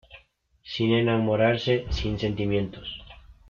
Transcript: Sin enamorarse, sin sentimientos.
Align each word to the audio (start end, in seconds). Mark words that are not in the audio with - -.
Sin 0.63 0.93
enamorarse, 0.95 1.85
sin 1.91 2.17
sentimientos. 2.17 3.03